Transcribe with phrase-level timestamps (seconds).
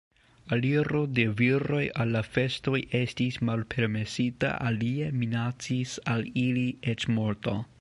[0.55, 7.59] Aliro de viroj al la festoj estis malpermesita, alie minacis al ili eĉ morto.